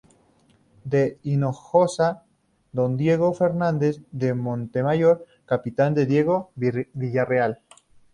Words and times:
De 0.83 1.19
Hinojosa, 1.21 2.23
Don 2.71 2.97
Diego 2.97 3.33
Fernández 3.35 4.01
de 4.11 4.33
Montemayor, 4.33 5.27
Capitán 5.45 5.93
Diego 5.93 6.49
Villarreal. 6.55 7.61